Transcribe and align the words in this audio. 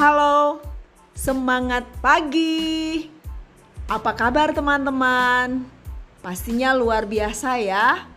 Halo, 0.00 0.64
semangat 1.12 1.84
pagi. 2.00 3.04
Apa 3.84 4.16
kabar 4.16 4.48
teman-teman? 4.48 5.60
Pastinya 6.24 6.72
luar 6.72 7.04
biasa 7.04 7.60
ya. 7.60 8.08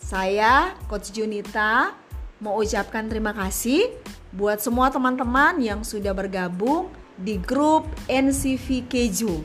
Saya 0.00 0.72
Coach 0.88 1.12
Junita 1.12 1.92
mau 2.40 2.56
ucapkan 2.56 3.04
terima 3.04 3.36
kasih 3.36 3.92
buat 4.32 4.64
semua 4.64 4.88
teman-teman 4.88 5.60
yang 5.60 5.84
sudah 5.84 6.16
bergabung 6.16 6.88
di 7.20 7.36
grup 7.36 7.84
NCV 8.08 8.88
Keju. 8.88 9.44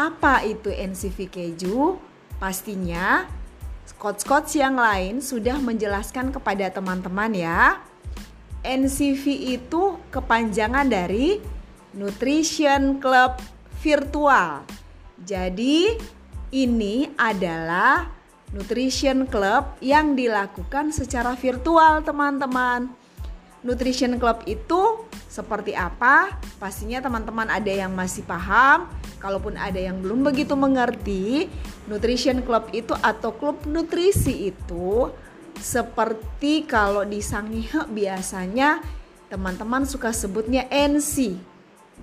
Apa 0.00 0.48
itu 0.48 0.72
NCV 0.72 1.28
Keju? 1.28 2.00
Pastinya 2.40 3.28
coach-coach 4.00 4.56
yang 4.56 4.80
lain 4.80 5.20
sudah 5.20 5.60
menjelaskan 5.60 6.32
kepada 6.32 6.72
teman-teman 6.72 7.36
ya. 7.36 7.84
NCV 8.60 9.56
itu 9.60 9.96
kepanjangan 10.12 10.86
dari 10.88 11.40
Nutrition 11.96 13.00
Club 13.00 13.40
Virtual. 13.80 14.62
Jadi 15.20 15.96
ini 16.52 17.08
adalah 17.16 18.08
Nutrition 18.50 19.30
Club 19.30 19.78
yang 19.78 20.18
dilakukan 20.18 20.90
secara 20.90 21.38
virtual 21.38 22.02
teman-teman. 22.02 22.90
Nutrition 23.62 24.16
Club 24.18 24.42
itu 24.48 25.06
seperti 25.30 25.76
apa? 25.76 26.34
Pastinya 26.58 26.98
teman-teman 26.98 27.46
ada 27.46 27.70
yang 27.70 27.94
masih 27.94 28.26
paham, 28.26 28.90
kalaupun 29.22 29.54
ada 29.54 29.78
yang 29.78 30.02
belum 30.02 30.26
begitu 30.26 30.58
mengerti, 30.58 31.46
Nutrition 31.86 32.42
Club 32.42 32.72
itu 32.74 32.96
atau 32.98 33.30
klub 33.36 33.62
nutrisi 33.68 34.50
itu 34.50 35.12
seperti 35.60 36.64
kalau 36.64 37.04
di 37.04 37.20
Sangihe 37.20 37.86
biasanya 37.92 38.80
teman-teman 39.28 39.86
suka 39.86 40.10
sebutnya 40.10 40.66
NC. 40.72 41.36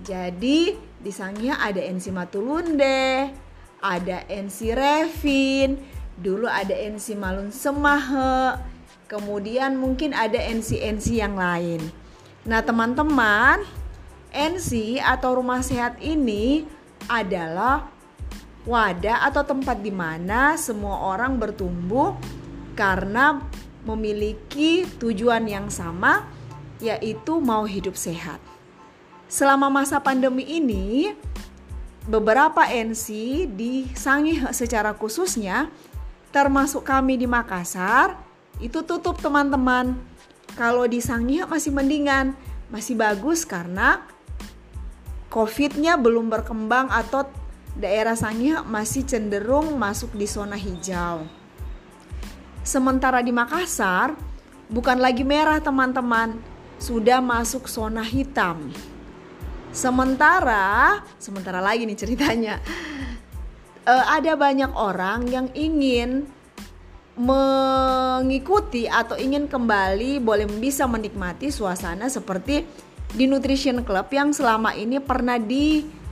Jadi 0.06 0.78
di 0.78 1.12
Sangihe 1.12 1.52
ada 1.52 1.82
NC 1.82 2.14
Matulunde, 2.14 3.34
ada 3.82 4.18
NC 4.30 4.78
Revin, 4.78 5.82
dulu 6.18 6.46
ada 6.46 6.74
NC 6.74 7.18
Malun 7.18 7.50
Semahe, 7.50 8.62
kemudian 9.10 9.78
mungkin 9.78 10.14
ada 10.14 10.38
NC-NC 10.38 11.18
yang 11.18 11.38
lain. 11.38 11.82
Nah 12.46 12.62
teman-teman, 12.62 13.66
NC 14.32 15.02
atau 15.02 15.42
rumah 15.42 15.66
sehat 15.66 15.98
ini 16.00 16.64
adalah 17.10 17.90
wadah 18.68 19.24
atau 19.32 19.48
tempat 19.48 19.80
di 19.80 19.90
mana 19.96 20.60
semua 20.60 21.08
orang 21.16 21.40
bertumbuh 21.40 22.20
karena 22.78 23.42
memiliki 23.82 24.86
tujuan 25.02 25.50
yang 25.50 25.68
sama, 25.74 26.30
yaitu 26.78 27.42
mau 27.42 27.66
hidup 27.66 27.98
sehat. 27.98 28.38
Selama 29.26 29.68
masa 29.74 29.98
pandemi 29.98 30.46
ini, 30.46 31.12
beberapa 32.06 32.64
NC 32.70 33.08
di 33.58 33.90
Sangi 33.98 34.40
secara 34.54 34.94
khususnya, 34.94 35.74
termasuk 36.30 36.86
kami 36.86 37.18
di 37.18 37.26
Makassar, 37.26 38.16
itu 38.62 38.86
tutup 38.86 39.18
teman-teman. 39.20 39.98
Kalau 40.54 40.86
di 40.86 41.02
Sangi 41.02 41.42
masih 41.44 41.74
mendingan, 41.74 42.38
masih 42.70 42.94
bagus 42.94 43.44
karena 43.44 44.06
COVID-nya 45.28 46.00
belum 46.00 46.32
berkembang 46.32 46.88
atau 46.88 47.28
daerah 47.76 48.16
Sangi 48.16 48.56
masih 48.64 49.04
cenderung 49.04 49.76
masuk 49.76 50.16
di 50.16 50.26
zona 50.26 50.56
hijau. 50.56 51.28
Sementara 52.68 53.24
di 53.24 53.32
Makassar 53.32 54.12
bukan 54.68 55.00
lagi 55.00 55.24
merah 55.24 55.64
teman-teman, 55.64 56.36
sudah 56.84 57.24
masuk 57.24 57.64
zona 57.72 58.04
hitam. 58.04 58.76
Sementara, 59.72 61.00
sementara 61.16 61.64
lagi 61.64 61.88
nih 61.88 61.96
ceritanya, 61.96 62.60
uh, 63.88 64.06
ada 64.20 64.36
banyak 64.36 64.76
orang 64.76 65.32
yang 65.32 65.48
ingin 65.56 66.28
mengikuti 67.16 68.84
atau 68.92 69.16
ingin 69.16 69.48
kembali 69.48 70.20
boleh 70.20 70.52
bisa 70.60 70.84
menikmati 70.92 71.48
suasana 71.48 72.12
seperti 72.12 72.68
di 73.16 73.32
Nutrition 73.32 73.80
Club 73.88 74.12
yang 74.12 74.36
selama 74.36 74.76
ini 74.76 75.00
pernah 75.00 75.40
diikuti 75.40 76.04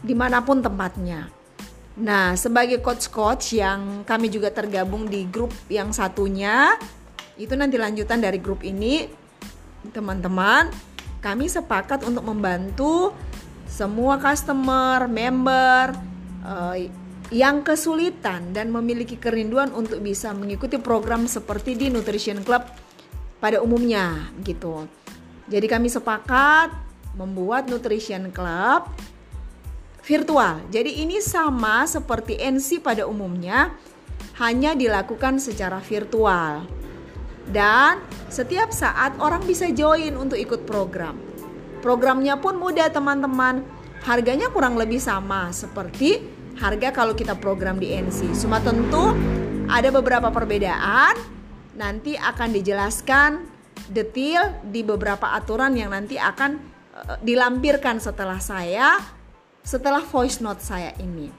di 0.00 0.14
mana 0.16 0.40
pun 0.40 0.64
tempatnya. 0.64 1.33
Nah, 1.94 2.34
sebagai 2.34 2.82
coach-coach 2.82 3.54
yang 3.54 4.02
kami 4.02 4.26
juga 4.26 4.50
tergabung 4.50 5.06
di 5.06 5.30
grup 5.30 5.54
yang 5.70 5.94
satunya, 5.94 6.74
itu 7.38 7.54
nanti 7.54 7.78
lanjutan 7.78 8.18
dari 8.18 8.42
grup 8.42 8.66
ini, 8.66 9.06
teman-teman, 9.94 10.74
kami 11.22 11.46
sepakat 11.46 12.02
untuk 12.02 12.26
membantu 12.26 13.14
semua 13.70 14.18
customer, 14.18 15.06
member 15.06 15.94
uh, 16.42 16.74
yang 17.30 17.62
kesulitan 17.62 18.50
dan 18.50 18.74
memiliki 18.74 19.14
kerinduan 19.14 19.70
untuk 19.72 20.02
bisa 20.02 20.34
mengikuti 20.34 20.76
program 20.76 21.24
seperti 21.30 21.78
di 21.78 21.86
Nutrition 21.94 22.42
Club 22.42 22.62
pada 23.38 23.62
umumnya 23.62 24.30
gitu. 24.42 24.86
Jadi 25.46 25.66
kami 25.66 25.88
sepakat 25.88 26.74
membuat 27.14 27.70
Nutrition 27.70 28.28
Club 28.34 28.90
virtual. 30.04 30.60
Jadi 30.68 31.00
ini 31.00 31.18
sama 31.24 31.88
seperti 31.88 32.36
NC 32.36 32.84
pada 32.84 33.08
umumnya, 33.08 33.72
hanya 34.36 34.76
dilakukan 34.76 35.40
secara 35.40 35.80
virtual. 35.80 36.68
Dan 37.44 38.00
setiap 38.32 38.72
saat 38.72 39.16
orang 39.20 39.44
bisa 39.44 39.68
join 39.72 40.16
untuk 40.16 40.36
ikut 40.40 40.64
program. 40.64 41.16
Programnya 41.84 42.40
pun 42.40 42.56
mudah 42.56 42.88
teman-teman. 42.88 43.64
Harganya 44.04 44.52
kurang 44.52 44.76
lebih 44.76 45.00
sama 45.00 45.48
seperti 45.48 46.20
harga 46.60 46.92
kalau 46.92 47.16
kita 47.16 47.36
program 47.40 47.80
di 47.80 47.92
NC. 47.92 48.36
Cuma 48.36 48.60
tentu 48.60 49.16
ada 49.68 49.88
beberapa 49.88 50.28
perbedaan. 50.28 51.16
Nanti 51.76 52.16
akan 52.16 52.48
dijelaskan 52.52 53.30
detail 53.88 54.60
di 54.64 54.84
beberapa 54.84 55.32
aturan 55.36 55.76
yang 55.76 55.92
nanti 55.92 56.16
akan 56.16 56.56
uh, 56.96 57.16
dilampirkan 57.20 58.00
setelah 58.00 58.40
saya 58.40 58.96
setelah 59.64 60.04
voice 60.04 60.44
note 60.44 60.60
saya 60.60 60.92
ini. 61.00 61.32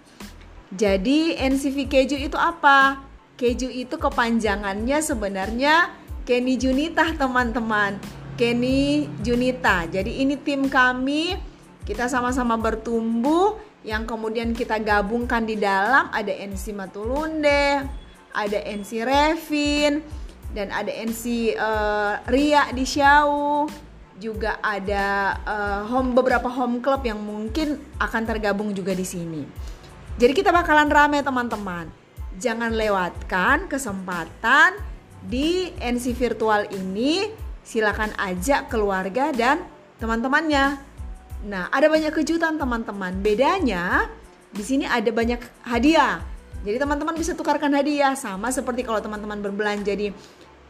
Jadi 0.74 1.38
NCV 1.38 1.86
keju 1.88 2.18
itu 2.18 2.36
apa? 2.36 3.06
Keju 3.38 3.70
itu 3.70 3.96
kepanjangannya 3.96 4.98
sebenarnya 5.00 5.94
Kenny 6.26 6.58
Junita 6.58 7.06
teman-teman. 7.14 8.02
Kenny 8.36 9.08
Junita. 9.22 9.88
Jadi 9.88 10.26
ini 10.26 10.36
tim 10.36 10.68
kami 10.68 11.38
kita 11.86 12.10
sama-sama 12.10 12.58
bertumbuh 12.58 13.62
yang 13.86 14.10
kemudian 14.10 14.52
kita 14.58 14.82
gabungkan 14.82 15.46
di 15.46 15.56
dalam 15.56 16.10
ada 16.10 16.34
NC 16.34 16.74
Matulunde, 16.74 17.86
ada 18.34 18.60
NC 18.66 19.06
Revin, 19.06 20.02
dan 20.58 20.74
ada 20.74 20.90
NC 20.90 21.54
uh, 21.54 21.62
eh, 21.62 22.14
Ria 22.26 22.74
di 22.74 22.84
Xiao 22.88 23.70
juga 24.16 24.58
ada 24.64 25.36
uh, 25.44 25.82
home 25.92 26.16
beberapa 26.16 26.48
home 26.48 26.80
club 26.80 27.04
yang 27.04 27.20
mungkin 27.20 27.80
akan 28.00 28.24
tergabung 28.24 28.72
juga 28.72 28.96
di 28.96 29.04
sini. 29.04 29.44
Jadi 30.16 30.32
kita 30.32 30.56
bakalan 30.56 30.88
rame 30.88 31.20
teman-teman. 31.20 31.92
Jangan 32.40 32.72
lewatkan 32.72 33.68
kesempatan 33.68 34.80
di 35.28 35.72
NC 35.80 36.16
virtual 36.16 36.68
ini. 36.72 37.32
Silakan 37.66 38.14
ajak 38.16 38.70
keluarga 38.70 39.34
dan 39.34 39.66
teman-temannya. 39.98 40.78
Nah, 41.50 41.68
ada 41.74 41.88
banyak 41.90 42.14
kejutan 42.14 42.56
teman-teman. 42.56 43.20
Bedanya 43.20 44.08
di 44.54 44.64
sini 44.64 44.86
ada 44.88 45.10
banyak 45.12 45.42
hadiah. 45.68 46.22
Jadi 46.64 46.78
teman-teman 46.80 47.14
bisa 47.18 47.36
tukarkan 47.36 47.74
hadiah 47.76 48.16
sama 48.16 48.50
seperti 48.54 48.88
kalau 48.88 49.04
teman-teman 49.04 49.44
berbelanja 49.44 49.94
di 49.94 50.10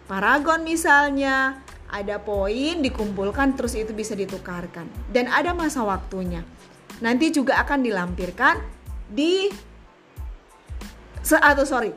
Paragon 0.05 0.61
misalnya 0.61 1.65
ada 1.89 2.17
poin 2.17 2.81
dikumpulkan 2.81 3.53
terus 3.53 3.77
itu 3.77 3.93
bisa 3.93 4.17
ditukarkan 4.17 4.89
dan 5.13 5.29
ada 5.29 5.53
masa 5.53 5.85
waktunya. 5.85 6.41
Nanti 7.03 7.29
juga 7.29 7.59
akan 7.61 7.83
dilampirkan 7.83 8.61
di 9.11 9.51
atau 11.25 11.65
sorry 11.65 11.89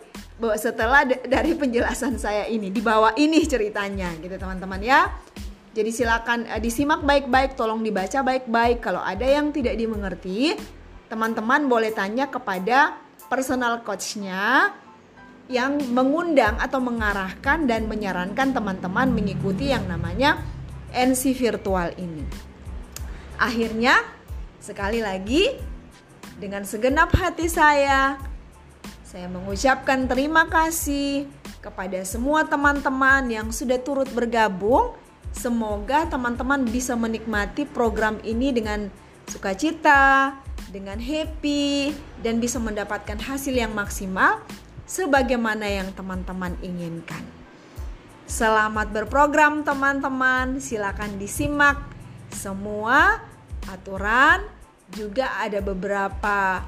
setelah 0.57 1.03
dari 1.05 1.53
penjelasan 1.53 2.17
saya 2.17 2.47
ini 2.47 2.71
di 2.71 2.79
bawah 2.79 3.13
ini 3.19 3.43
ceritanya 3.45 4.15
gitu 4.23 4.39
teman-teman 4.39 4.81
ya. 4.81 5.11
Jadi 5.79 5.95
silakan 5.95 6.49
uh, 6.49 6.59
disimak 6.59 7.07
baik-baik, 7.07 7.55
tolong 7.55 7.85
dibaca 7.87 8.25
baik-baik. 8.25 8.83
Kalau 8.83 8.99
ada 8.99 9.23
yang 9.23 9.55
tidak 9.55 9.79
dimengerti, 9.79 10.59
teman-teman 11.07 11.71
boleh 11.71 11.95
tanya 11.95 12.27
kepada 12.27 12.99
personal 13.31 13.85
coachnya 13.87 14.75
yang 15.49 15.81
mengundang 15.97 16.61
atau 16.61 16.79
mengarahkan 16.79 17.65
dan 17.65 17.89
menyarankan 17.89 18.53
teman-teman 18.53 19.09
mengikuti 19.13 19.73
yang 19.73 19.89
namanya 19.89 20.41
NC 20.93 21.33
virtual 21.37 21.93
ini. 21.97 22.25
Akhirnya, 23.41 23.97
sekali 24.61 25.01
lagi 25.01 25.57
dengan 26.37 26.69
segenap 26.69 27.11
hati 27.17 27.49
saya, 27.49 28.21
saya 29.03 29.27
mengucapkan 29.33 30.05
terima 30.05 30.47
kasih 30.53 31.25
kepada 31.65 32.05
semua 32.05 32.45
teman-teman 32.45 33.25
yang 33.33 33.49
sudah 33.49 33.81
turut 33.81 34.07
bergabung 34.13 34.93
Semoga 35.39 36.09
teman-teman 36.09 36.65
bisa 36.67 36.97
menikmati 36.97 37.69
program 37.69 38.17
ini 38.25 38.51
dengan 38.51 38.89
sukacita, 39.29 40.35
dengan 40.73 40.97
happy, 40.97 41.93
dan 42.25 42.41
bisa 42.41 42.57
mendapatkan 42.59 43.21
hasil 43.21 43.53
yang 43.53 43.71
maksimal 43.77 44.41
sebagaimana 44.89 45.69
yang 45.69 45.93
teman-teman 45.93 46.57
inginkan. 46.65 47.21
Selamat 48.25 48.89
berprogram 48.93 49.63
teman-teman, 49.63 50.61
silakan 50.61 51.21
disimak 51.21 51.81
semua 52.33 53.21
aturan, 53.69 54.45
juga 54.93 55.37
ada 55.41 55.61
beberapa 55.61 56.65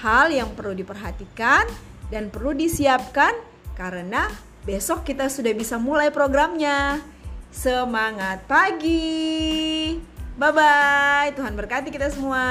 hal 0.00 0.32
yang 0.32 0.52
perlu 0.52 0.76
diperhatikan 0.76 1.68
dan 2.12 2.28
perlu 2.28 2.52
disiapkan 2.52 3.32
karena 3.76 4.28
besok 4.64 5.04
kita 5.04 5.28
sudah 5.32 5.52
bisa 5.56 5.80
mulai 5.80 6.12
programnya. 6.12 7.00
Semangat 7.52 8.48
pagi. 8.48 10.00
Bye 10.40 10.52
bye. 10.56 11.28
Tuhan 11.36 11.52
berkati 11.52 11.92
kita 11.92 12.08
semua. 12.08 12.44